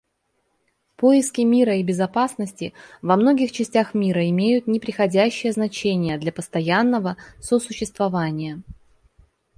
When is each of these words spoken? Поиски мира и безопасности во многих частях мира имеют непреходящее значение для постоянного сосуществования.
Поиски 0.97 1.41
мира 1.45 1.75
и 1.75 1.83
безопасности 1.83 2.73
во 3.03 3.17
многих 3.17 3.51
частях 3.51 3.93
мира 3.93 4.27
имеют 4.31 4.65
непреходящее 4.65 5.51
значение 5.51 6.17
для 6.17 6.31
постоянного 6.31 7.17
сосуществования. 7.39 8.63